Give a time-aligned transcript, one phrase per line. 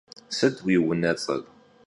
[0.37, 1.41] Sıt vui vunets'er?